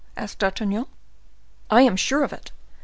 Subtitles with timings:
[0.17, 0.87] asked D'Artagnan.
[1.69, 2.51] "I am sure of it.